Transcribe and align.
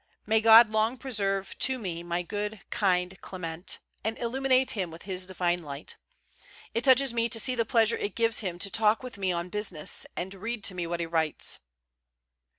May 0.25 0.41
God 0.41 0.71
long 0.71 0.97
preserve 0.97 1.55
to 1.59 1.77
me 1.77 2.01
my 2.01 2.23
good, 2.23 2.61
kind 2.71 3.21
Clement, 3.21 3.77
and 4.03 4.17
illuminate 4.17 4.71
him 4.71 4.89
with 4.89 5.03
His 5.03 5.27
divine 5.27 5.61
light. 5.61 5.95
It 6.73 6.83
touches 6.85 7.13
me 7.13 7.29
to 7.29 7.39
see 7.39 7.53
the 7.53 7.65
pleasure 7.65 7.97
it 7.97 8.15
gives 8.15 8.39
him 8.39 8.57
to 8.57 8.71
talk 8.71 9.03
with 9.03 9.19
me 9.19 9.31
on 9.31 9.49
business, 9.49 10.07
and 10.17 10.33
read 10.33 10.63
to 10.63 10.73
me 10.73 10.87
what 10.87 11.01
he 11.01 11.05
writes." 11.05 11.59